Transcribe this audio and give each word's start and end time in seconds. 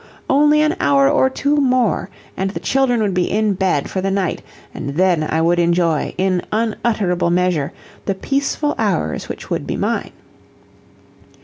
Only 0.31 0.61
an 0.63 0.77
hour 0.79 1.07
or 1.07 1.29
two 1.29 1.57
more, 1.57 2.09
and 2.35 2.49
the 2.49 2.59
children 2.59 3.03
would 3.03 3.13
be 3.13 3.29
in 3.29 3.53
bed 3.53 3.87
for 3.87 4.01
the 4.01 4.09
night, 4.09 4.41
and 4.73 4.95
then 4.95 5.21
I 5.29 5.41
would 5.41 5.59
enjoy, 5.59 6.15
in 6.17 6.41
unutterable 6.51 7.29
measure, 7.29 7.71
the 8.05 8.15
peaceful 8.15 8.73
hours 8.79 9.29
which 9.29 9.51
would 9.51 9.67
be 9.67 9.77
mine. 9.77 10.09